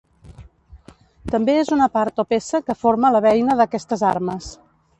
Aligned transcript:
També 1.33 1.57
és 1.65 1.69
una 1.75 1.89
part 1.97 2.23
o 2.23 2.27
peça 2.31 2.63
que 2.71 2.77
forma 2.85 3.15
la 3.17 3.21
beina 3.29 3.59
d'aquestes 3.61 4.05
armes. 4.17 4.49